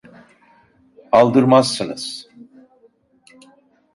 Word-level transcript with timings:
Aldırmazsınız. 1.11 2.27